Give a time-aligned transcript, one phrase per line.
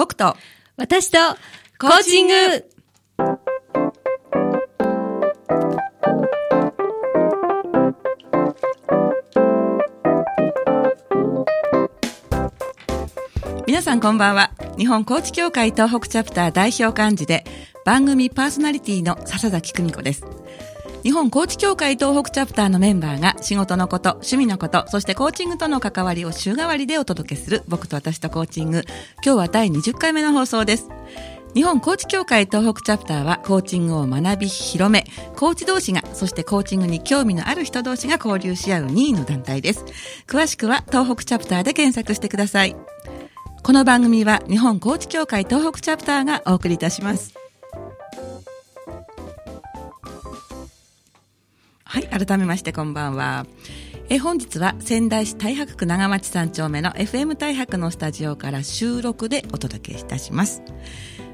[0.00, 0.34] 僕と、
[0.78, 1.18] 私と、
[1.78, 2.32] コーチング
[13.66, 14.52] 皆さんこんばんは。
[14.78, 17.44] 日本コーチ協会東北チャプター代表幹事で、
[17.84, 20.39] 番組パーソナリティの笹崎久美子です。
[21.02, 28.84] 日本コーチ協会東北チャプターのメンバーが仕事のこと、趣味のこと、そしてコーチングとの関わりを週替わりでお届けする僕と私とコーチング。
[29.24, 30.88] 今日は第20回目の放送です。
[31.54, 39.84] 日本コーチ協会東北チャプターはコーチングを学び広め、コーチ同士が、そしてコーチングに興味のある人同士が交流し合う任意の団体です。
[40.26, 42.76] 詳しくは東北チャプターで検索してください。
[43.62, 47.34] この番組は日本コーチ協会東北チャプターがお送りいたします。
[51.90, 53.46] はい、改めましてこんばんは。
[54.08, 60.62] え本日は仙台市太白区長町三丁目の FM 太白のスタジオから収録でお届けいたします。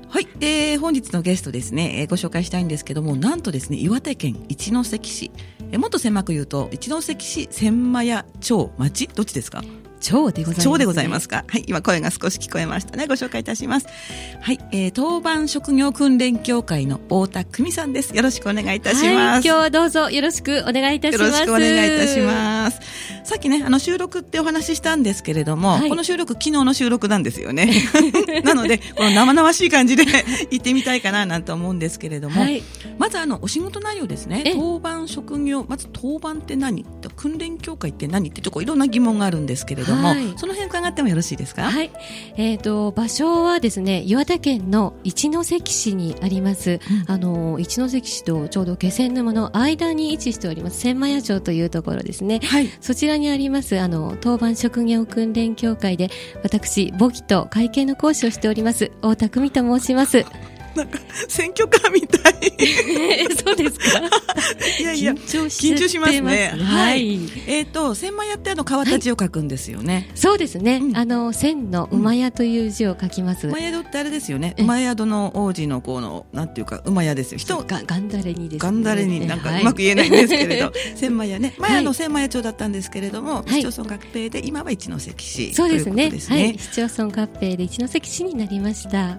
[0.09, 5.31] はい、えー、本日のゲストですね、えーご紹介したいんですけども、なんとですね、岩手県一関市、
[5.73, 9.63] えーもっと狭く言うと、一関市千満屋町町どっちですか？
[10.07, 11.45] 超でございます、町でございますか？
[11.49, 13.09] はい、今声が少し聞こえましたね。
[13.09, 13.89] ご紹介いたします。
[14.41, 18.15] はい、えー、当番職業訓練協会の太田久美さんです。
[18.15, 19.07] よろしくお願いいたします。
[19.07, 21.25] はい、今日はどうぞよろしくお願いいたします。
[21.25, 22.81] よろしくお願いいたします。
[23.25, 27.73] さっきね、あの収録ってお話ししたんですけれども、はいこの収録昨日の収録なんですよね。
[28.45, 30.05] なので、この生々しい感じで
[30.53, 32.63] 行ってみたいかななんて思うんですけれども、はい
[32.99, 34.43] まずあのお仕事内容ですね。
[34.47, 36.87] え当番職業、まず当番って何？
[37.17, 38.29] 訓練協会って何？
[38.29, 41.63] ってちょっといろんな疑問があるんですけれども、はいその辺伺ってもよろしいですか？
[41.63, 41.91] はい。
[42.37, 52.41] えっ、と、場所はですね、岩手県の一関市にあります、あの、一関市とちょうど気仙沼の間に位置しております、千満屋町というところですね。
[52.45, 52.69] はい。
[52.81, 56.11] そちらにあります、あの、当番職業訓練協会で、
[56.43, 60.25] 私、簿記と会計の講師をしております、大田久美と申します。
[60.77, 62.35] なんか、選挙カーみたい。
[63.45, 64.01] そうですか？
[64.81, 66.53] いやいや、緊張しますね。
[66.57, 67.19] はい。
[67.47, 70.11] えっ、と、千万屋ってあの、川立ちを書くんですよね。
[70.15, 70.77] そうですね。
[70.83, 73.47] うんあの、千の馬屋という字を書きます。
[73.49, 74.55] 馬宿ってあれですよね。
[74.57, 77.39] え馬宿の王子のこの、なんていうか、馬屋ですよ。
[77.39, 78.59] 人、がガンダレにですね。
[78.59, 81.55] ガンダレになんかはいうまく言えないんですけれど、 千万屋ね。
[81.59, 85.55] 前はいあの千万屋町だったんですけれども、はい市町村合併で今は一関市。
[85.55, 86.21] そうですねね。
[86.29, 86.59] はい。
[86.59, 89.19] 市町村合併で一関市になりました。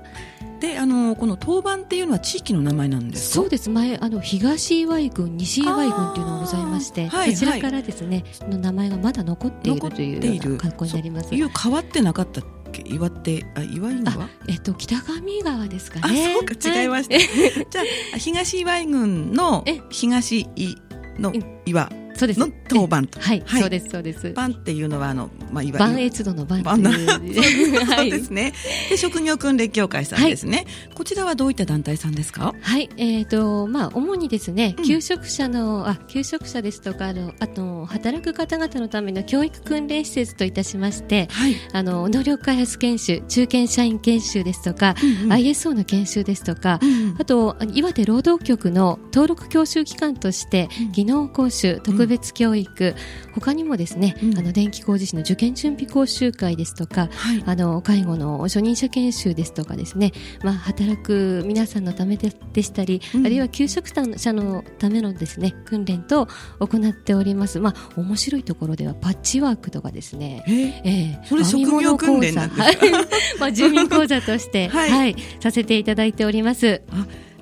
[0.59, 3.35] で、あの、この当番っていうのは地域の名前なんですか？
[3.41, 3.69] そうです。
[3.69, 11.35] 前、あの、東岩井郡、西岩井郡っていうのがございまして、はいそちらからですね、その名前がまだ残っているという格好になります。
[11.35, 12.83] いう変わってなかったっけ？
[12.87, 16.33] 岩手、あ、岩井川あ、えっと、北上川ですかあ、ね。
[16.33, 17.17] そうか、違いました。
[17.17, 17.81] じゃ
[18.15, 20.75] あ、 東岩井郡のえ東井
[21.19, 21.33] の
[21.65, 22.39] 岩そうです。
[22.39, 23.19] の当番と。
[23.19, 24.31] はい、はいそうです、そうです。
[24.31, 26.03] 番っていうのは、あの、まあ、いわ万ゆる。
[26.05, 27.07] 越度の番という。
[27.87, 28.53] そうですね。
[28.89, 30.65] で、職業訓練協会さんですね。
[30.95, 32.55] こちらはどういった団体さんですか？
[32.59, 41.55] はい、えっ、と、まあ、主にですね、うん求職者の、あ、求職者ですとか、あの、あと、働く方々のための教育訓練施設といたしまして、はい。
[41.73, 52.95] あの、能力開発研修、中堅社員研修ですとか、うんうん ISO の研修ですとか、うんあと、岩手労働局の登録教習機関としてうん、技能講習、特別教育、
[53.33, 54.37] 他にもですね、うん。
[54.37, 57.43] あの、電気工事士の受験準備講習会ですとか、はい。
[57.45, 60.11] あの介護の初任者研修ですとかですね、
[60.43, 63.25] まあ、働く皆さんのためででしたり、うん。
[63.25, 66.27] あるいは求職者のためのですね訓練と
[66.59, 70.89] 行っております、まあ、面白いところではパッチワークとかですね、え？
[70.89, 71.25] ええ。
[71.25, 72.63] それ職業訓練なんですか？
[72.63, 72.77] はい。
[73.39, 75.11] まあ、住民講座として、ははい。
[75.11, 76.81] いさせていただいております。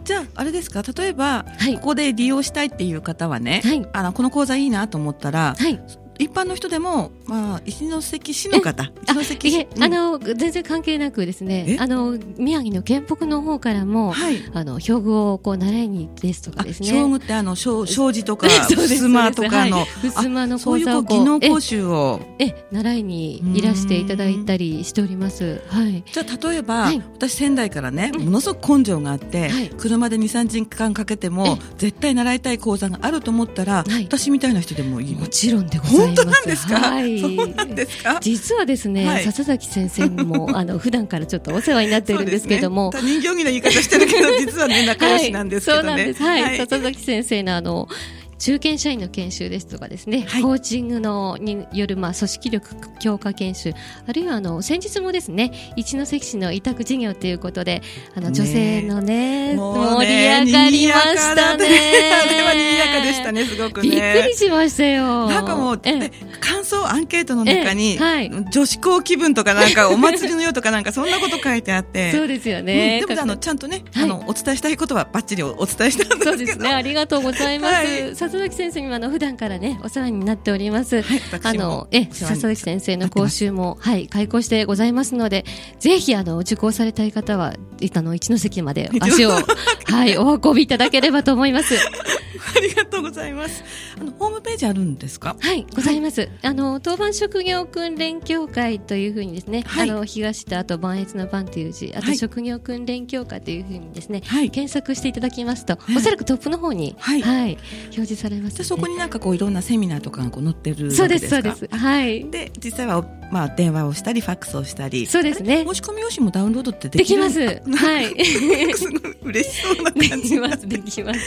[0.05, 0.83] じゃあ、あれですか？
[0.83, 1.75] 例えば、はい。
[1.75, 3.85] ここで利用したいっていう方はね、はい。
[3.91, 5.79] あの、この講座いいなと思ったら、はい
[6.17, 9.67] 一般の人でも、まあ、一関市の方、一あ関市。
[9.79, 11.77] あの全然関係なくですねえ？
[11.79, 14.37] あの宮城の県北の方からも、はい。
[14.53, 16.87] あの標語をこう習いにですとかあ、ですね。
[16.87, 19.87] 将軍ってあの、障障子とか、 襖とかの、はい。
[20.11, 22.21] 襖のそう技能講習を。
[22.39, 25.61] ええ習いにいらしていただいたりしております。
[25.67, 26.03] はい。
[26.11, 27.01] じゃあ例えば、はい。
[27.15, 28.25] 私仙台からね、うん。
[28.25, 29.71] ものすごく根性があって、はい。
[29.77, 34.05] 車で2、3時間かけても絶対習いたい講座があると思ったら、はい。
[34.05, 36.04] 私みたいな人でもいいもちろんでございます。
[36.05, 37.19] 本当なんですか、はい。
[37.19, 38.17] そうなんですか？
[38.21, 39.23] 実はですね、はい。
[39.23, 46.23] 笹崎先生にも あの普段からちょっとお世話になっているんですけども、ね、他人行儀の言い方してるけど実はね仲良しなんですけどね、はい、そうなんです。
[46.23, 46.41] はい。
[46.43, 46.57] はい。
[46.57, 47.87] 笹崎先生のあの、
[48.37, 53.73] 中堅社員の研修ですとかですね、はいコーチングのによる、まあ、組織力強化研修、
[54.07, 57.81] あるいはあの先日もですね、一関市の委託事業ということで、
[58.15, 61.65] あのね女性のね、もう盛りね上がりましたね。
[62.27, 65.27] あれは賑やかでしたねすごくねびっくりしましたよ。
[65.27, 72.11] なんかもう、えええ関想アンケートの中に、ええはい女子校気分とかなんか お祭りのよとかなんかそんなこと書いてあって。
[72.11, 72.99] そうですよね。
[73.01, 76.31] うんでもあのちゃんとね、はいあのお伝えしたいことはバッチリおお伝えしたんですけど。
[76.31, 76.69] そうですね。
[76.69, 77.73] ありがとうございます。
[77.75, 81.01] はい笹崎先生にはあの普段からねお世話になっております。
[81.01, 85.45] はいあのえ笹崎先生の講習もはい開講してございますので、
[85.79, 87.53] ぜひあの受講されたい方は
[87.93, 91.75] あの一ノ関まで足をはいお運びいただければと思います。
[92.55, 93.63] ありがとうございます。
[93.99, 95.35] あのホームページあるんですか？
[95.39, 96.29] はい、ございます。
[96.41, 108.63] あの、当番職業訓練協会というふうにですね、はいあの、東とあと磐越の番という字、あとはい職業訓練協会というふうにですね、はい検索していただきますと、いおそらくトップの方に、はい表示されます、ね。
[108.63, 110.91] そこになんかこういろんなセミナーとかがこう載ってる。
[110.91, 111.67] そうです、そうです。
[111.71, 112.29] はい。
[112.29, 115.05] で実際はまあ電話をしたりファックスをしたり。
[115.05, 117.39] そうですね申し込み用紙もダウンロードってでできます。
[117.39, 118.25] はい。
[118.25, 121.19] すごい嬉しそうなで感じきます、できます。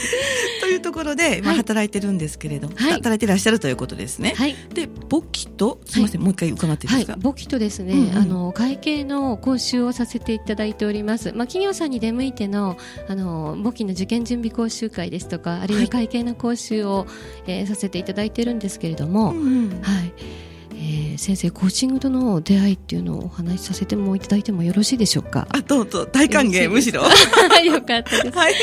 [0.61, 4.33] というところで、まあ、はい働いてるんですけれども、はい働いてらっしゃるということですね。
[4.35, 4.55] はい。
[4.73, 11.31] で簿記とすみません、もう一回伺っていいはいですか？、簿記とですね、うんうんあの会計の講習をさせていただいております。
[11.33, 17.05] まあ企業さんに出向いてのあの簿記の受験準備講習会ですとか、あるいははい会計の講習を、
[17.47, 20.13] えーさせていただいてるんですけれども、うんうんはい。
[20.79, 25.47] えー先生コーチングとの出会いっていうのをお話しさせてもいただいてもよろしいでしょうか？
[25.51, 27.03] あどうぞ大歓迎むしろ。
[27.63, 28.37] よかったです。
[28.37, 28.53] はい。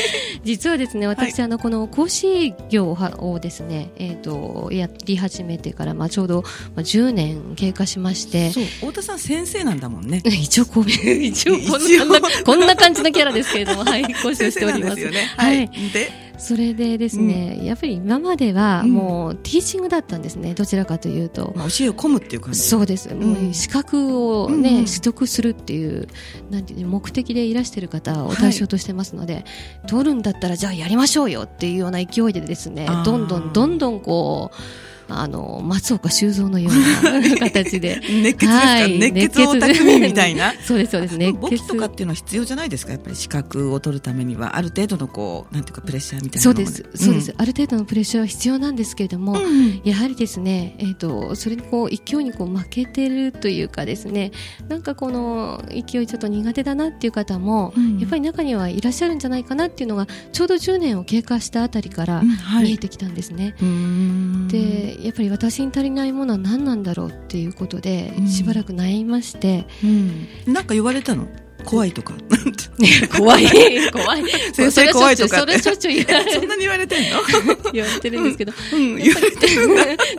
[0.43, 6.41] 実はですね、私、あの、この講師業をですね、えっ、と、やり始めてから、まあ、ちょうど、
[6.75, 10.23] まあ、10年経過しまして、そう太田さん先生なんだもんね。
[10.25, 14.95] 一応こう、 一応こんな、こんな感じのキャラですけれども、はい、講師をしております。
[14.95, 15.11] ね。
[15.37, 15.63] ははい。
[15.65, 15.91] い。
[15.91, 21.53] で、それでですね、やっぱり今まではうんもうティーチングだったんですね、どちらかというと。
[21.55, 22.59] まあ、教えを込むっていう感じ。
[22.59, 23.13] そうです。
[23.13, 26.07] もう資格をね、うんうん取得するっていう、
[26.49, 29.43] なんていうの目的でいらしてる方を対象としてますので、
[29.87, 38.01] 取るんだったらじゃあやりましょうよっていうような勢いでですねどんどんどんどんこう、あの、松岡修造のような形で。
[38.23, 40.53] 熱血ですか、はい熱血オタクみみたいな？
[40.63, 41.17] そうです、そうです。
[41.17, 41.57] 熱簿血。
[41.57, 42.91] 記とかっていうのは必要じゃないですか？
[42.91, 44.57] やっぱり資格を取るためには。
[44.57, 49.45] ある程度のこうなんていうかプレッシャーみたいなそうです、そうです、ある程度のプレッシャーは必要なんですけれども、うん。
[49.45, 54.31] うんやはりですね、えっ、と、それにこう、勢いにこう負けてるというかですね、
[54.67, 57.99] なんかこの勢いちょっと苦手だなっていう方も、うん。
[57.99, 62.63] やっぱり中にはいらっしゃるんじゃないかなっていうのが、ちょうど10年を経過したあたりからうんはい。
[62.65, 63.55] 見えてきたんですね。
[63.61, 64.47] うーん
[64.97, 68.27] で、やっぱり私に足りないものは何なんだろうっていうことでう、ん。
[68.27, 70.27] しばらく悩みまして、うん。
[70.53, 71.27] なんか言われたの？
[71.65, 72.13] 怖いとか。
[73.17, 73.47] 怖い、
[73.91, 74.23] 怖い。
[74.53, 75.39] 先生怖いとか。
[75.39, 77.17] それはしょっちょっちゅう言われそんなに言われてんの？
[77.73, 79.67] 言われてるんですけど、 うん言われてる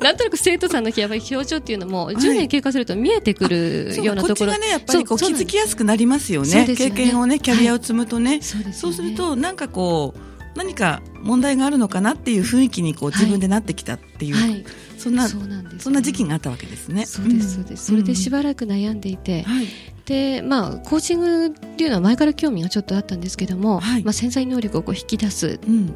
[0.03, 6.67] なんとなく生徒さんのやっぱり表情っていうのも10年経過すると見えてくるようなところ、こっちがねやっぱりこう気づきやすくなりますよね。
[6.67, 6.75] ね。
[6.77, 8.89] 経験をねキャリアを積むとね、そうですよね。
[8.89, 14.65] そうするとなんかこう何か問題があるのかなっていう雰囲気にこうはい自分でなってきたっていう、はい、
[14.99, 15.75] そんなそうなんです。
[15.77, 17.07] ねそんな時期があったわけですね。
[17.07, 19.67] そうですそうです、それでしばらく悩んでいて、はい。
[20.05, 24.05] でまあコーチングっていうのは前から興味がちょっとあったんですけども、はい。
[24.05, 25.95] まあ潜在能力をこう引き出すうん。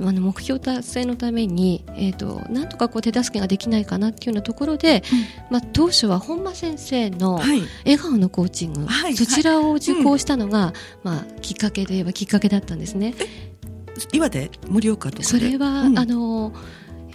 [0.00, 5.02] あの目標達成のために、えー、となんとかこう手助けができないかなっていうようなところで、
[5.50, 7.62] まあ、当初は本間先生のはい。
[7.84, 9.16] 笑顔のコーチング、はい。
[9.16, 10.72] そちらを受講したのが、
[11.02, 13.14] まあ、きっかけといえばきっかけだったんですね。
[14.12, 15.98] 岩手盛岡とそれは、うん。
[15.98, 16.52] あの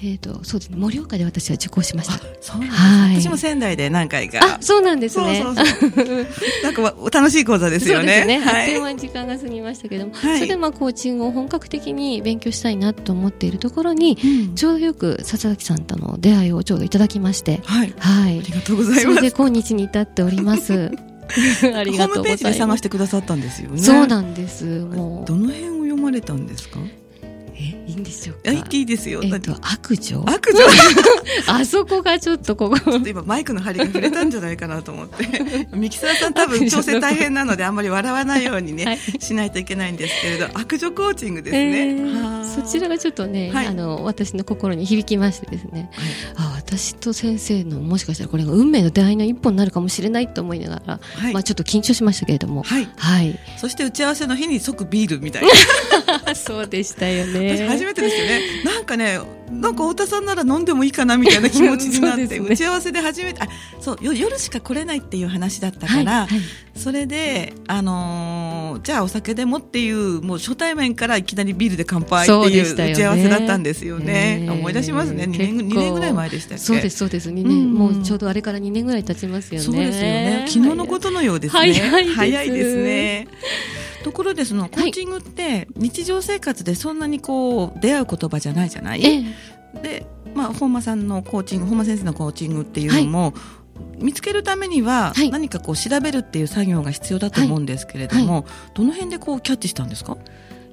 [0.06, 0.76] えー、とそうですね。
[0.76, 2.16] 盛岡で私は受講しました。
[2.16, 2.18] あ。
[2.42, 3.22] そうなんです、はい。
[3.22, 4.40] 私も仙台で何回か。
[4.44, 5.42] あそうなんですね。
[5.42, 6.28] そうそうそう。
[6.62, 8.04] なんかわ楽しい講座ですよね。
[8.04, 10.40] そうですね、はあっというい間に時間が過ぎましたけども、はい。
[10.40, 14.56] それでまあコーチングを本格的に勉強したいなと思っているところに、うん。
[14.56, 17.94] ちょうどよく笹崎さんとの出会いをちょうどいただきまして、はい。
[17.98, 18.40] はい。
[18.40, 18.52] あり。
[18.54, 20.92] がとうございそれでます今日に至っております。
[21.34, 22.08] ありがとうございます。
[22.08, 23.80] ホームページで探してくださったんですよね。
[23.80, 24.66] そうなんです。
[24.66, 25.26] もう。
[25.26, 25.73] どの辺
[26.04, 26.80] まれたんですか？
[27.56, 28.52] え、いいんでしょうか。
[28.52, 30.20] いいですよ、えっと、悪女？
[30.26, 30.64] 悪女？
[31.48, 32.80] あそこがちょっとここ。
[32.80, 35.68] ちょっと今マイクの針が触れたんじゃないかなと思って。
[35.76, 39.00] ミキサーさん多分調整大変なのであんまり笑わないようにね、はい。
[39.20, 42.12] しないといけないんですけれど悪女コーチングですえね、
[42.56, 43.68] そちらがちょっとね、はい。
[43.68, 46.10] あの私の心に響きましてですね、はい。
[46.36, 51.34] あ私と先生のもしかしたらこれが運命の出会いの一本になるかもしれないと思いながら、はい。
[51.34, 52.88] まあちょっと緊張しましたけれども、はい。
[52.98, 55.44] はい、そして打ち合わせの日に即ビールみたい
[56.26, 56.36] な。
[56.36, 57.73] そうでしたよ私ね。
[57.74, 58.42] 初めてですよね。
[58.66, 59.20] なんかね
[59.52, 62.48] なんか太田さんなら飲んでもいいかなみたいな気持ちになって、 ね。
[62.50, 63.48] 打ち合わせで初めてあ
[63.80, 66.42] そうよ夜しか来れないっていう話だったから、はいはい。
[66.76, 74.40] それで、あのーじゃあお酒でもっていうもう初対面からいきなりビールで乾杯っていう打ち合わせだったんですよね。
[74.42, 74.50] え。
[74.50, 75.26] ー思い出しますね。
[75.26, 75.76] 2年結構。
[75.76, 76.64] 二年ぐらい前でしたっけ？
[76.64, 77.30] そうですそうです。
[77.30, 77.74] 2年、うん。
[77.74, 79.66] もうちょうどあれから2年ぐらい経ちますよね。
[79.66, 80.46] そうですよね。
[80.48, 81.60] 昨日のことのようですね。
[81.60, 82.16] 早いです。
[82.16, 83.28] 早いですね
[84.04, 89.24] ところでそのコーチングって日常生活でそんなにこう出会う言葉じゃないじゃない、え
[89.76, 89.82] え。
[89.82, 90.06] で
[90.36, 93.34] まあ、本間さんのコーチング本間先生のコーチングっていうのも、
[93.98, 95.32] 見つけるためにははい。
[95.32, 98.44] 何かこう調べるっていう作業が必要だと思うんですけれども、はい。
[98.76, 100.18] どの辺でこうキャッチしたんですか？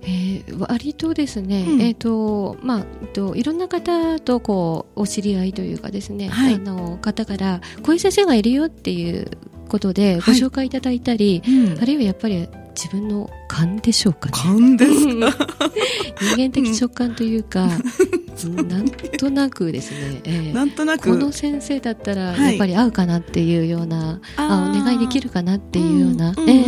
[0.03, 1.81] えー割とですね、うん。
[1.83, 6.55] えっ、とまあえっといろんな方とこうお知り合いというかですね、はい。
[6.55, 9.31] あの方からこういう先生がいるよっていう
[9.69, 11.43] ことでご紹介いただいたり、
[11.81, 12.49] あるいはやっぱり
[12.83, 14.33] 自分の勘でしょうかね。
[14.33, 21.11] 勘です 人間的直感というか、なんとなくですね、えーなんとなく。
[21.11, 22.43] この先生だったらはい。
[22.43, 26.35] やっぱり合うかなっていうような、ああーお願いできるかなっていうような、ん。
[26.35, 26.65] んえ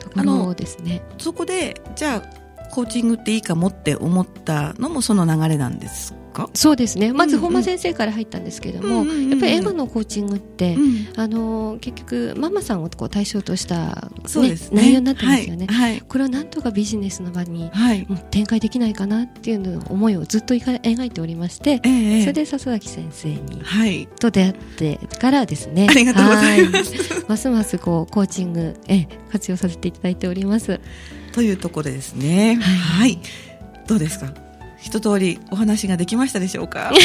[0.00, 1.02] ところですね。
[1.18, 2.38] そこでじゃあ
[2.72, 7.12] コーチングっていいかもって思ったのもその流れなんですか、そうですね。
[7.12, 11.08] まず本間先生から入ったんですけども、うんうんやっぱりエマのコーチングって、うん。
[11.16, 14.82] あの結局ママさんをこう対象とした、そうですね。
[14.82, 15.66] 内容になってますよね。
[15.66, 16.00] はいはい。
[16.00, 17.70] これはなんとかビジネスの場に
[18.30, 24.06] 展開できないかなっていうの思いをずっと描いておりまして、ええそれで笹崎先生にはい。
[24.20, 25.86] と出会ってからですね。
[25.90, 26.94] ありがとうございます。
[27.14, 27.24] はい。
[27.28, 30.80] ますますこうコーチングえ活用させていただいております。
[31.32, 32.56] というところですね。
[32.56, 32.62] は
[33.00, 33.18] はいい、
[33.86, 34.32] どうですか？
[34.80, 36.92] 一通りお話ができましたでしょうか？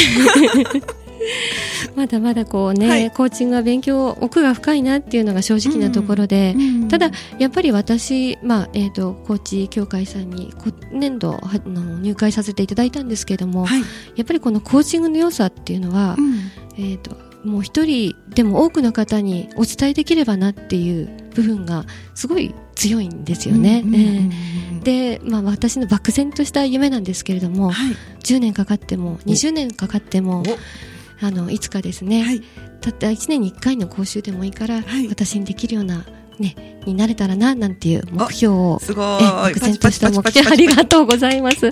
[1.96, 3.10] まだまだこうね、はい。
[3.10, 13.80] コーチングは勉強奥が深いなっていうのが正直なところで、うんただやっぱり私、まあえー、とコーチ協会さんに今年度はあの入会させていただいたんですけれども、はい、
[14.14, 16.34] やっぱりこのコーチングの良さっていうのは、うん。
[16.76, 23.84] えー、ともう一人でも多くの方にお伝えできればなっていう部分がすごい強いんですよね。
[24.82, 27.96] で、まあ、私の漠然とした夢なんですけれども、はい。
[28.22, 30.42] 10年かかっても20年かかっても
[31.20, 32.42] あのいつかですね、はい。
[32.80, 35.08] たった1年に1回の講習でもいいから、はい。
[35.08, 36.04] 私にできるような、
[36.38, 41.70] ね、になれたらななんていう目標をすごえい漠然とした目標ありがとうございます。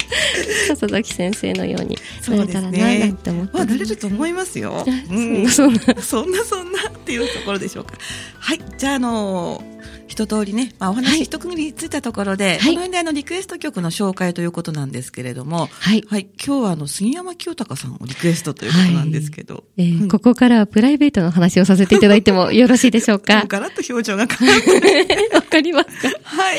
[0.68, 1.96] 笹崎先生のように
[2.28, 4.84] なれたらなねなんて思ってまあ、なれると思いますよ。
[4.86, 5.96] あうんそんなそん。
[5.96, 7.94] なそんなそんなっていうところでしょうか。
[8.38, 8.60] はい。
[8.78, 9.62] じゃあ、あの
[10.12, 16.28] 一通りね、まあ、お話はい一区切りついたところで、はいこの辺であの、リクエスト曲の紹介ということなんですけれども、はい、はい。
[16.44, 26.58] 今日はあの、杉山清隆さんをリクエストということなんですけど、えーうんここからはプライベートの話をさせていただいてもよろしいでしょうもか うガラッと表情が変わって、わかりますか はい。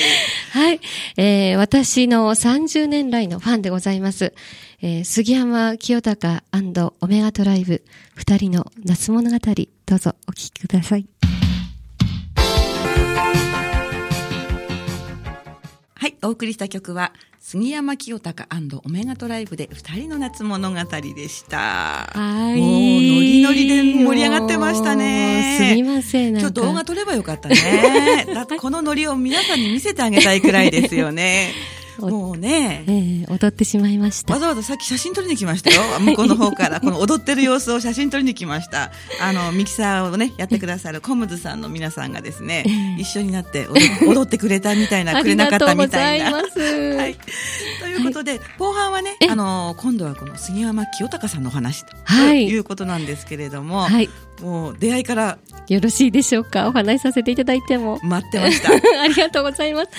[0.51, 0.79] はい、
[1.17, 4.33] えー私の30年来のファンでございます。
[4.81, 6.41] えー杉山清隆
[6.99, 7.83] オメガトライブ
[8.15, 9.37] 二人の夏物語、
[9.85, 11.05] どうぞお聞きください。
[16.23, 18.47] お送りした曲は、杉山清隆
[18.85, 21.57] オメガトライブで二人の夏物語でした。
[22.13, 22.57] はい。
[22.57, 26.39] もうノリノリで盛り上がってましたねすみません。
[26.39, 28.25] 今日動画撮ればよかったね。
[28.57, 31.51] このノリを皆さんに見せてあげたいくらいですよね。
[31.99, 34.39] おもうねえ、ー踊ってしまいましたわ。
[34.39, 35.81] ざわざさっき写真撮りに来ましたよ。
[35.99, 38.91] 向こうの方から、この踊ってる様子を写真撮りに来ました。
[39.21, 42.65] あの、ミキサーをね、やってくださるコムズさんの皆さんがですね、
[42.97, 46.31] 一緒になって踊踊ってくれたみたいな、 くれなかったみたいな。
[46.33, 47.17] はい。
[47.81, 54.09] ということで、後半はね、えあの、今度はこの杉山清隆さんのお話とはいいうことなんですけれども、はい。
[54.41, 55.37] もう出会いから
[55.67, 56.67] よろしいでしょうか？
[56.67, 57.99] お話しさせていただいても。
[58.03, 58.71] 待ってました。
[59.01, 59.89] ありがとうございます。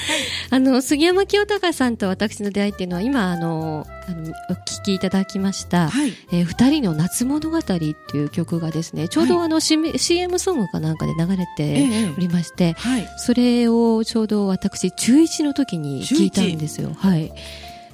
[0.50, 6.12] あの、杉山清隆さんと私の出会いっていうのは、今、あの、あのお聞きいただきました、はい。
[6.32, 13.08] えー二人の夏物語っていう曲がですね、ちょうどあの、CM CM ソングかなんかで流れておりまして、はい。
[13.16, 16.94] それをちょうど私、中1の時に聞いたんですよ。
[16.98, 17.32] はい。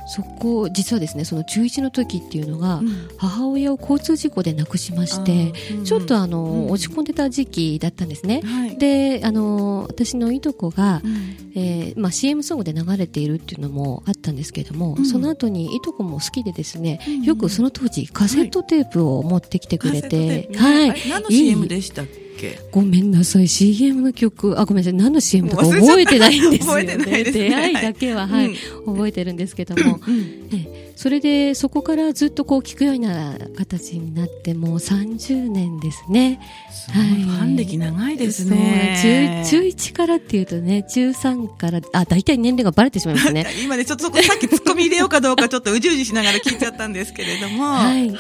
[0.07, 3.09] そこ、実はですね、その中1の時っていうのが、うん。
[3.17, 6.71] 母親を交通事故で亡くしまして、うんちょっとあの、うん。
[6.71, 8.41] 落ち込んでた時期だったんですね。
[8.45, 8.77] はい。
[8.79, 11.37] で、あの、私のいとこがう、ん。
[11.55, 15.07] えーまあ、CM ソングで流れているっていうのもあったんですけれども、うん。
[15.07, 17.23] その後にいとこも好きでですね、うん。
[17.23, 20.91] よくその当時カセットテープを持ってきてくれて、はい。
[20.91, 22.30] あれ何のいい CM でしたっけ？
[22.71, 23.49] ごめんなさい。
[23.49, 24.95] CM の曲あごめんなさい。
[24.95, 26.87] 何の CM とか覚えてないんですよね。
[26.87, 27.49] 覚えてないですね。
[27.49, 28.47] 出会いだけは、はい。
[28.47, 28.95] うん。
[28.95, 30.49] 覚えてるんですけども、うん。
[30.53, 30.81] ええ。
[31.01, 36.41] それでそこからずっとこう聞くような形になってもう30年ですね。
[36.71, 37.23] すごい。
[37.25, 39.43] ファン歴長いですね。
[39.43, 43.47] 中中1からっていうとね中3からあ大体年齢がバレてしまいますね。
[43.65, 48.11] 今ね、ちょっとそこさっき突っ込み入れようかどうかちょっとうじうじしながら聞いちゃったんですけれども、 はい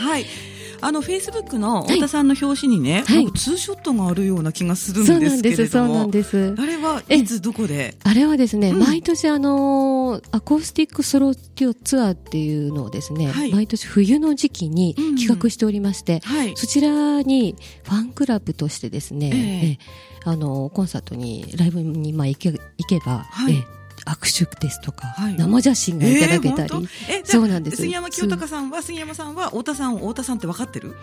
[0.80, 3.32] あの、フェイスブックの太田さんの表紙にね、はい。
[3.32, 6.54] ツーショットがあるような気がするそうんです、すけれどもそうなん、です。
[6.58, 7.94] あれはいつどこで？
[8.02, 8.78] あれはですね、うん。
[8.80, 13.52] 毎年あのーアコースティックソロツアーっていうのをですね、はい。
[13.52, 16.52] 毎年冬の時期にうん企画しておりまして、はい。
[16.56, 19.32] そちらにファンクラブとしてですね、ええ。
[19.32, 19.78] ええ
[20.24, 23.54] あのコンサートにライブにまあ行け行けば、はい。
[23.54, 25.36] ええ握手ですとか、はい。
[25.36, 27.78] 生写真がいただけたり、えーそうなんです。
[27.78, 30.96] 杉山清隆さんは杉山さんは太田さんを太田さんって分かってる？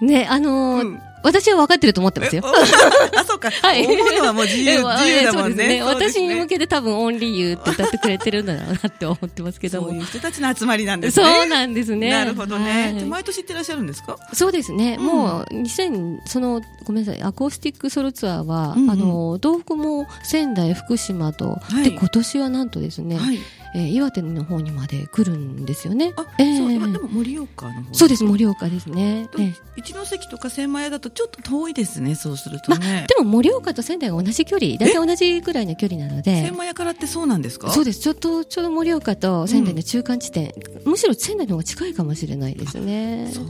[0.00, 2.42] ね、あのーうん私は分かってると思ってますよ。
[2.44, 3.84] え あそうか、はい。
[3.84, 5.80] 思うのはもう自由自由だもんね。
[5.80, 6.22] そうですね。
[6.22, 9.88] 私に向けて多分オンリーユーって歌ってくれてるんだろうなって思ってますけども。
[9.90, 11.26] そういう人たちの集まりなんですね。
[11.26, 12.10] そうなんですね。
[12.10, 13.04] なるほどね、はい。
[13.06, 14.18] 毎年行ってらっしゃるんですか？
[14.32, 15.06] そうですね、うん。
[15.06, 17.22] もう2000そのごめんなさい。
[17.22, 18.90] アコースティックソロツアーは、うんうん。
[18.90, 21.84] あの東北も仙台福島と、はい。
[21.84, 23.38] で今年はなんとですね、はい
[23.74, 26.12] えー岩手の方にまで来るんですよね。
[26.16, 26.58] あ、ええ。
[26.58, 29.28] そう今でも盛岡の方そうです盛岡ですね、
[29.76, 36.42] 一ノ関とか千満屋だとちょっと遠いですねそうするとね、でも盛岡と仙台が同じ距離大体同じぐらいの距離なので。
[36.42, 37.70] 千満屋からってそうなんですか？
[37.70, 38.00] そうです。
[38.00, 40.52] ちょっとちょうど盛岡と仙台の中間地点、
[40.84, 43.28] むしろ仙台の方が近いかもしれないですね。
[43.32, 43.46] そう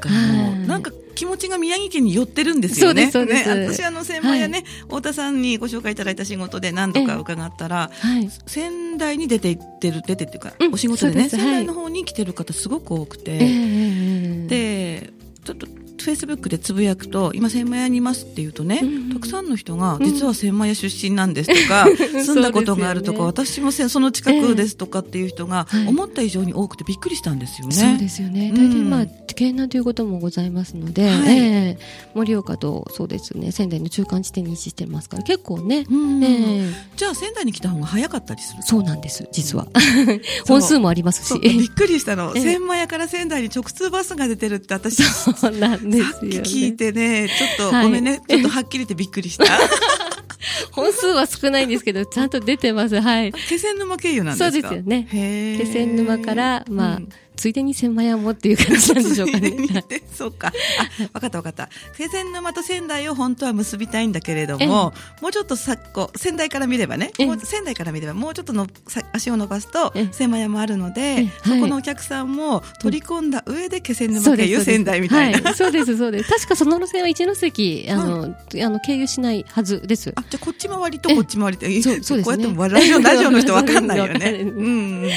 [0.00, 3.10] か、なんか気持ちが宮城県に寄ってるんですよね。
[3.10, 8.30] そうですね、私あの千万屋ね、太田さんにご紹介いただいた仕事で何度か伺ったら、はい。
[8.46, 14.46] 仙台に出て行ってる出てっていうか、うんお仕事でね仙台の方に来てる方すごく多くて、ええ。
[14.46, 15.66] でちょっと
[16.04, 19.12] フェイスブックでつぶやくと今千万屋にいますって言うとね、うんうん。
[19.14, 21.86] たくさんの人がうん実は千万屋出身なんですとか、
[22.24, 25.88] 住んだことがあるとか、そう私もせその近くですとかっていう人がええはい。
[25.88, 27.74] 思った以上に多くてびっくりしたんですよね。
[27.74, 28.52] そうですよね。
[28.54, 28.70] うん。
[28.70, 29.06] 大体まあ、
[29.38, 31.38] 県南ということもございますので、はい。
[31.38, 31.78] ええ。
[32.14, 36.24] 盛岡とそうですね、仙台の中間地点に位置してますから、結構ね、うん。
[36.24, 36.72] ええ。
[36.96, 39.68] じゃあ仙台に来た方が早かったりするそうなんです、実は。
[40.48, 41.38] 本数もありますし。
[41.38, 42.32] びっくりしたの。
[42.36, 42.42] ええ。
[42.42, 46.76] 千満屋から仙台に直通バスが出てるって私、さそうなんですよ、っき聞いね。
[46.76, 49.44] てね、ちょっと、はいごめんね、ちょっとはっきり言ってびっくりした。
[50.72, 53.00] 本数は少ないんですけど、ちゃんと出てます。
[53.00, 53.32] はい。
[53.32, 54.50] 気仙沼経由なんですか？
[54.52, 59.56] そうですよね気仙沼から、まあ、うんついでに千万屋もっていう感じなんでしょうかね。
[60.12, 60.48] そうか。
[60.48, 61.68] あ、わかったわかった。
[61.96, 64.92] 気 仙沼と仙台を本当は結びたいんだけれども、
[65.22, 67.12] もうちょっとさこう仙台から見ればね、
[67.44, 75.40] 仙台から見ればもうちょっとのさ足を伸ばすとええ千万屋もあるので、えそはいこのお客さんも取り込んだ上で気仙沼経由仙台みたいな。
[75.40, 76.28] はい、そうです、そうです。
[76.34, 80.12] 確かその路線は一ノ関、あの、あの、経由しないはずです。
[80.16, 84.30] あ、じゃあこっち回りとこっち回りって、そうそうですねこうやってもラジオ、ラジオの人わかんないよね。
[84.42, 85.10] うんうん。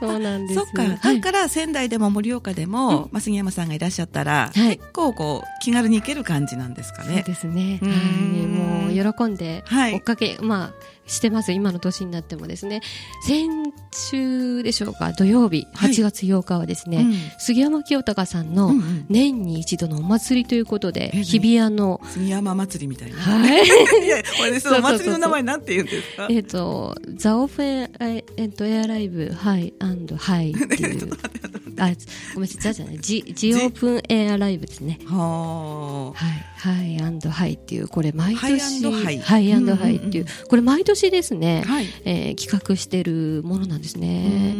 [0.00, 0.60] そうなんです。
[0.60, 0.82] そっか。
[0.82, 7.22] はいだから仙台でも盛岡でも、まあ、杉山さんがいらっしゃったら、はい結構こう、気軽に行ける感じなんですかそうね。
[7.26, 7.80] ですね。
[7.82, 7.94] うはん
[8.42, 8.46] い。
[8.46, 11.52] もう喜んではい追っかけ、まあしてます。
[11.52, 12.80] 今の年になってもですね。
[13.26, 13.48] 先
[13.92, 23.16] 週でしょうか、土曜日、はい8月8日はですね、うん杉山清隆さんのうんうん年に一度のお祭りということで、え日比谷の、杉山祭りみたいな。
[23.16, 23.64] はい。
[24.04, 26.28] いや、これね、その祭りの名前なんて言うんですか？
[26.30, 31.08] えっと、ザ・オフェア、えっと、エアライブ、ハイ、アンド、ハイっていう。
[31.78, 31.90] あ、
[32.34, 34.98] ごめんなさい、 the じゃない、 the、the open air live ですね。
[35.06, 38.50] ははい、 High and High っていう、これ毎年、 High
[39.38, 41.86] and High っていう、これ毎年ですね、はい。
[42.04, 44.54] えー企画してるものなんですうね。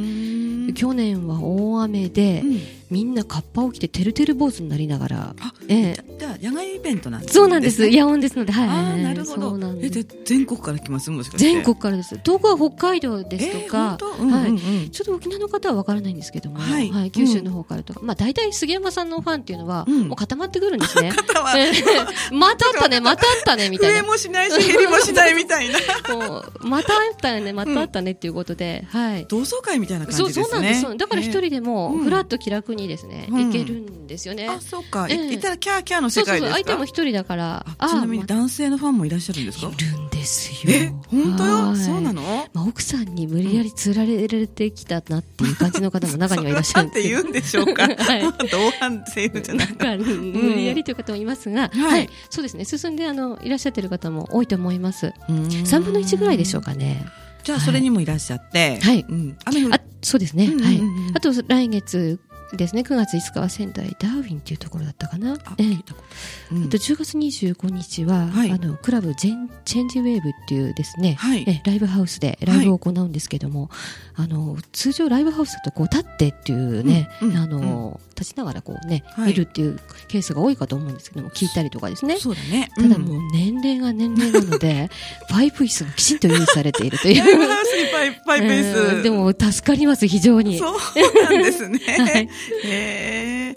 [0.75, 7.35] 去年は大雨で、うんみんなカッパを着ててるてる坊主になりながら、あ、ええじゃあ、野外イベントなんですね。
[7.35, 7.87] そうなんです。
[7.89, 8.69] ね野音ですので、はい。
[8.69, 9.85] ああ、なるほそうどなん。
[9.85, 11.11] え、で全国から来ます？
[11.11, 11.51] もしかして。
[11.53, 12.19] 全国からです。
[12.19, 14.91] 遠くは北海道ですとか、えーうんうんうんはい。
[14.91, 21.13] ちょっと沖縄の方はわからないんですけども、ははいい、九州の方からとか、まあ大体杉山さんのファンっていうのは、うんもう固まってくるんですね。
[22.33, 24.01] またあったね、またあったね、みたいな。
[24.01, 25.79] 増えもしないし、減りもしないみたいな。
[26.07, 29.27] こうまたあったね、またあったねっていうことで、はい。
[29.29, 30.45] 同窓会みたいな感じそう、ですね。
[30.45, 30.81] そうなんです。
[30.83, 34.47] そうだから一人でも、うんふらっと気楽にですね、うん行けるんですよね。
[34.49, 35.07] あ、そうか。
[35.11, 39.67] ええいいたらキャーキャーのそうそうそう、世界ですか相手も一人だから、あちなみにま男性のファンもいらっしゃるんですか？
[39.69, 40.73] いるんですよ。
[40.73, 41.55] え、本当よ？
[41.71, 42.23] はいそうなの？
[42.53, 49.77] まあ、奥さんに無理やり釣られてきたなっていう感じの方も中にはいらっしゃるんですけどなんて言うんでしょうか はい同伴性じゃなないん。
[49.77, 52.65] か無理やりという方もいますが、はいはい、そうですね。
[52.65, 55.13] 進んであのいらっしゃってる方も多いと思います。
[55.29, 57.07] 三三分の一ぐらいでしょうかね。
[57.45, 58.79] じゃあ、それにもいらっしゃって。
[58.83, 59.37] はいうん。
[59.45, 60.47] 雨降るあ、そうですね。
[60.47, 60.81] うんうんうんはい。
[61.15, 62.19] あと来月
[62.53, 62.83] ですね。
[62.83, 65.35] 9月5日は仙台ダーウィンっていうところだったかな。
[65.35, 66.03] あ、ええ聞いたこ
[66.51, 66.57] と。
[66.57, 73.71] うんあと10月25日は、はいあのクラブチェンジウェーブっていうですね、はいえライブハウスでライブを行うんですけども、
[74.15, 82.17] あの通常ライブハウスだとこう立ってっていうね、うんうんあの立ちながらこうね、はい見るっていうケースが多いかと思うんですけども聞いたりとかですね。
[82.19, 82.71] そうだね。
[82.75, 84.91] ただうんもう年齢が年齢なので、
[85.31, 87.19] パイプ椅子がきちんと用意されているという。
[87.19, 88.79] ライブハウスにパイパイプえ椅子。
[88.97, 90.59] ーでも助かります、非常に。
[90.59, 90.77] そう
[91.23, 91.79] なんですね。
[91.87, 92.29] はい
[92.65, 93.57] へえ。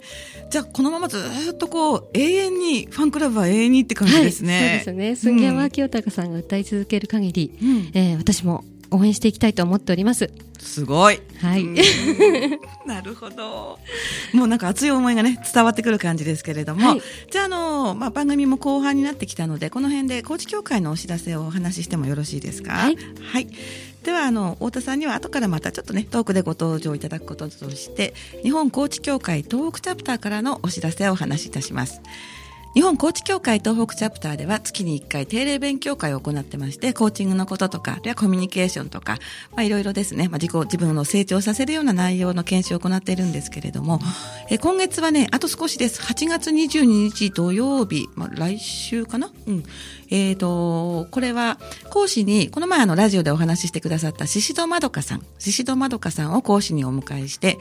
[0.50, 1.18] じゃあ、このままず
[1.52, 4.60] っとこう、永遠に、ファンクラブは永遠にって感じですね。
[4.60, 5.32] はい、そうですね。
[5.34, 10.30] 杉山清隆さんが歌い続ける限り、うんえー私も応援していきたいと思っております。
[10.60, 11.20] すごい。
[11.40, 11.62] はい。
[11.64, 11.74] うん
[12.86, 13.78] なるほど。
[14.32, 22.72] もうなんか熱い思いがね、伝わってくる感じですけれども、はいじゃあ、あの、まあ、番組も後半になってきたので、この辺で高知協会のお知らせをお話ししてもよろしいですか？
[22.72, 22.96] はい。
[23.32, 23.48] はい。
[24.04, 32.00] ではあの太田さんには後からまたちょっとねトークでご登場いただくこととして日本コーチ協会東北チャプターからのお知らせをお話しいたします
[32.74, 39.18] 日本コーチ協会東北チャプターでは月に1回定例勉強会を行ってまして、コーチングのこととか、あるいはコミュニケーションとか、
[39.50, 44.00] まあいろいろですね、まあ自己、自分を成長させるような内容の研修を行っているんですけれども、
[44.48, 46.00] え今月はね、あと少しです。
[46.00, 49.30] 8月22日土曜日、まあ来週かな？
[49.46, 49.64] うん。
[50.08, 51.58] えっ、ー、と、これは
[51.90, 57.58] 講師に、この前あのラジオでお話ししてくださった宍戸まどかさん、宍戸まどかさんを講師にお迎えして、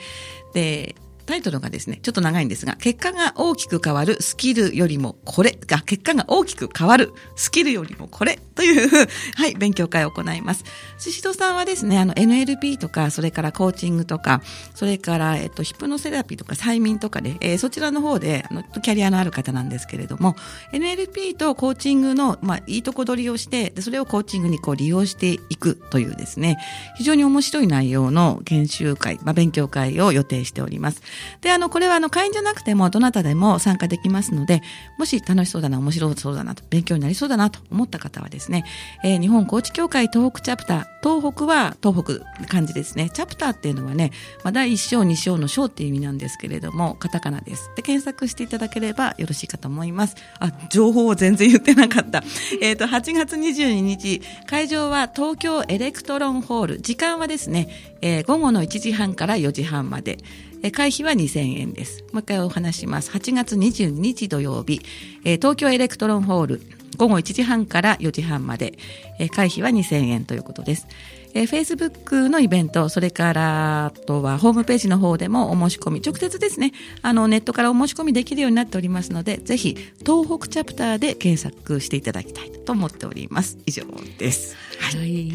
[0.53, 0.95] で、
[1.31, 8.89] タイトルがですね、ちょっと長いんですが、結果が大きく変わるスキルよりもこれが、結果が大きく変わるスキルよりもこれという、
[9.35, 10.65] はい、勉強会を行います。
[10.97, 14.41] シドさんはですね、あの NLP とか、それからコーチングとか、
[14.75, 20.35] それから、えっと、ヒプノセラピーとか催眠とかで、えー、そちらの方で、あの、キャリアのある方なんですけれども、
[20.73, 26.57] NLP とコーチングの、まあ、いいとこ取りをして、でそれをコーチングにこう利用していくというですね、
[26.97, 31.01] 非常に面白い内容の研修会、まあ、勉強会を予定しております。
[31.41, 34.61] で、あの、これはあの、会員じゃなくても、どなたでも参加できますので、
[34.97, 38.65] もし楽しそうだな、面白そうだなと、勉強になりそうだなと思った方はですね、
[39.03, 43.09] えー、日本コーチ協会東北チャプター、東北は東北漢字ですね。
[43.09, 44.11] チャプターっていうのはね、
[44.43, 47.71] まあ、第1章、2章の章っていう意味なんですけれども、カタカナです。
[47.75, 50.15] で、検索していただければよろしいかと思います。
[50.39, 52.23] あ、情報を全然言ってなかった。
[52.61, 56.81] えっ、と、8月22日、会場は東京エレクトロンホール。
[56.81, 57.67] 時間はですね、
[58.01, 60.19] えー、午後の1時半から4時半まで。
[60.63, 62.03] え会費は2000円です。
[62.11, 63.11] もう一回お話します。
[63.11, 64.81] 8月22日土曜日、
[65.23, 66.61] えー、東京エレクトロンホール、
[66.97, 68.77] 午後1時半から4時半まで、
[69.19, 70.87] えー、会費は2000円ということです。
[71.33, 83.57] えー、Facebook のイベント、それからあとはホームページの方でもお申し込み、直接ですね、あのネットからお申し込みできるようになっておりますので、ぜひ東北チャプターで検索していただきたいと思っております。
[83.65, 83.83] 以上
[84.17, 84.55] です。
[84.79, 85.31] はい。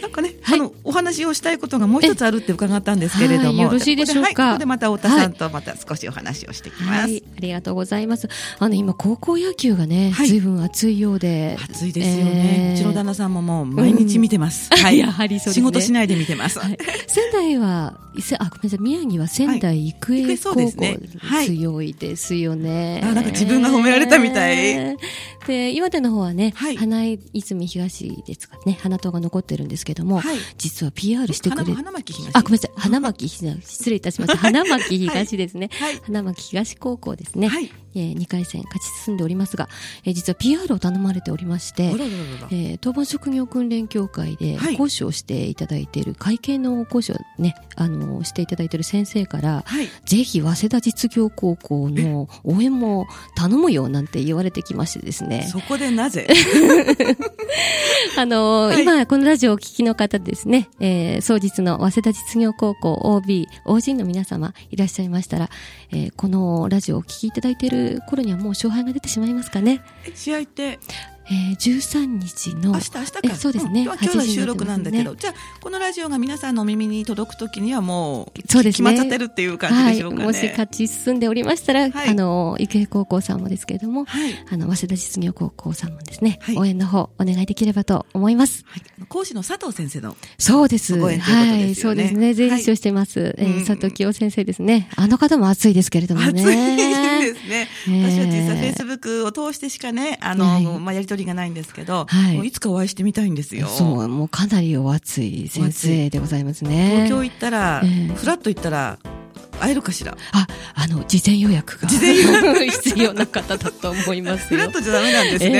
[0.00, 4.30] なんかね、はい、あのお話をしたいことがもう一つあるって伺ったんですけれども、よろしいでしょうか。
[4.30, 7.02] ここで,、はい、ここでまた太田さんとまた少しお話をしていきます。
[7.02, 8.28] はい、ありがとうございます。
[8.58, 12.74] あの今高校野球がね、はい、ずいぶん熱いようで、熱いですよね、えー。
[12.74, 14.70] うちの旦那さんももう毎日見てます。
[14.72, 15.66] うん、はい、やはりそうですね。
[15.66, 16.58] 仕事しないで見てます。
[16.58, 17.94] はい、仙台は
[18.38, 20.98] あごめんなさい宮城は仙台育英高校、ね、
[21.46, 23.00] 強いですよね。
[23.02, 24.96] あなんか自分が褒められたみたい。
[25.46, 32.30] で岩手の方はね、はい、花泉東ですかね花党が残ってるんですけども、はい、実は PR してくれ花巻東。
[32.34, 32.72] あごめんなさい。
[32.76, 34.38] 花巻東失礼いたしました。
[34.42, 39.68] 花巻東ですね、はい、花巻東高校ですね、はい、えー、2回戦勝ち進んでおりますが、
[40.04, 55.31] えー、実は PR を頼まれておりまして、えー、当番職業訓練協会で講師をしていただいている、会計の講師をね、あのしていただいている先生から、はい、ぜひ早稲田実業高校の応援も頼むよなんて言われてきましてですね。
[55.42, 56.26] そこでなぜ？
[58.18, 65.48] あの、はい、今このラジオをお聞きの方ですね、えー、総実の早稲田実業高校 OB、OG の皆様いらっしゃいましたら、
[65.92, 69.80] えー、このラジオをお聞きいただいている頃にはもう勝敗が出てしまいますかね。
[70.14, 70.78] 試合って？
[71.32, 73.34] えー、13日の明日明日か。
[73.36, 90.98] そうですね、うん、今日は収録なんだけど、ね、じゃあこのラジオが皆さんの耳に届くときにはもうそうです、ね、決まっちゃってるっていう感じでしょうかね、はい、もし勝ち進んでおりましたら、はい、あの育英高校さんもですけれども、はい、あの早稲田実業高校さんもですね、はい、応援の方お願いできればと思います、はい、講師の佐藤先生のそうです。
[90.98, 92.34] ごはい、そうですね。
[92.34, 94.88] 税理士をしてます、はい、えー、佐藤清先生ですね。
[94.96, 96.42] あの方も熱いですけれどもね。
[96.42, 96.92] 熱い
[97.22, 103.66] ですね、えー、私は実際フェイスブックを通してしかねあの、まあ、やり取りがないんですけどど、はい、もういつかお会いしてみたいんですよ。
[103.66, 107.04] そう、もうかなりお熱い先生でございますね。
[107.08, 108.98] 東京行ったら、えー、フラッと行ったら、
[109.60, 110.16] 会えるかしら？
[110.32, 111.88] あ、あの、事前予約が。
[111.88, 114.60] 事前予約 必要な方だと思いますよ。
[114.60, 115.52] フラットじゃダメなんですね。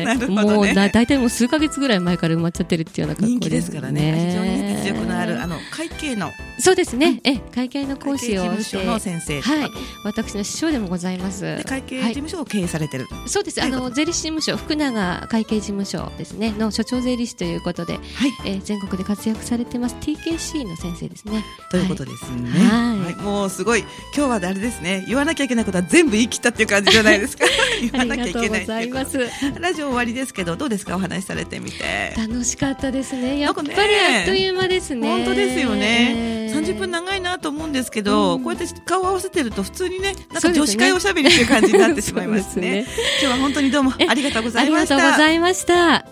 [0.00, 4.26] えー、 ね、もうだ、大体もう数ヶ月ぐらい前から埋まっちゃってるっていうような感じ、ね、人気ですからね。
[4.30, 6.32] 非常に実力のある、あの、会計の。
[6.58, 7.20] そうですね。
[7.24, 9.40] え、会計の講師を事務所の先生。
[9.40, 9.70] はい。
[10.04, 11.60] 私の師匠でもございます。
[11.66, 13.06] 会計事務所を経営されてる。
[13.10, 13.62] はい、そうです。
[13.62, 18.02] あの、税理士事務所、福永会計事務所ですね、の所長税理士ということで、はい。
[18.44, 21.44] えー、全国で活躍されてます TKC の先生ですね。
[21.70, 22.50] ということですね。
[22.50, 23.11] はい。
[23.16, 23.80] もうすごい、
[24.14, 25.04] 今今日はあれですね。
[25.08, 27.44] 言わなきゃいけないことは全部言い切ったっていう感じじゃないですか。
[27.82, 32.14] 言わなきゃいけないっていうラジオ終わりですけどどうですかお話しされてみて。
[32.16, 33.40] 楽しかったですね。
[33.40, 35.08] やっぱりあっという間ですね。
[35.08, 36.52] 本当ですよね。
[36.54, 42.62] 30分長いなと思うんですけど、うん、こうやって顔を合わせてると普通にねなんか女子会おしゃべりっていう感じになってしまいますね。
[42.62, 42.86] ね、
[43.20, 44.94] 今日は本当にどうもありがとうございました。
[44.94, 46.06] ありがとうございました。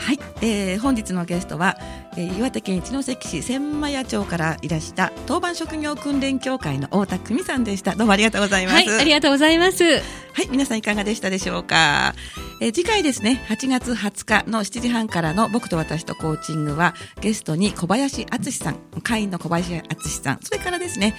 [0.00, 1.78] はい、えー、本日のゲストは
[2.16, 9.84] えー岩手県一関市千満谷町からいらした当番職業訓練協会の太田久美さんでしたどうもありがとうございますはい、ありがとうございます。
[10.32, 12.14] はい、皆さんいかがでしたでしょうか。
[12.60, 21.14] えー次回ですね、8月20日の7時半からの僕と私とコーチングは、ゲストに小林敦さん、会員の小林敦さん、それからですね、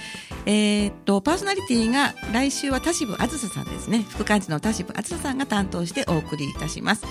[0.46, 7.04] えーっと、パーソナリティが来週は田渋あずささんですね、副幹事の田渋あずささんが担当してお送りいたします。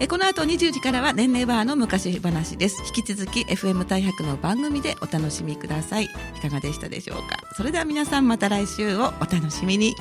[0.00, 2.82] えーこの後20時からは、ねんねバーの昔話です。
[2.86, 6.06] 引き続き FM 大白の番組でお楽しみください。
[6.06, 6.08] い
[6.40, 7.36] かがでしたでしょうか？
[7.54, 9.94] それでは皆さんまた来週をお楽しみに。